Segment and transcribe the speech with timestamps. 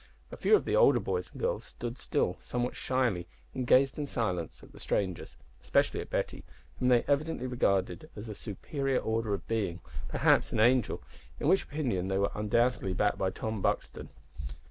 [0.31, 4.07] A few of the older boys and girls stood still somewhat shyly, and gazed in
[4.07, 6.43] silence at the strangers, especially at Betty,
[6.79, 11.03] whom they evidently regarded as a superior order of being perhaps an angel
[11.39, 14.09] in which opinion they were undoubtedly backed by Tom Buxton.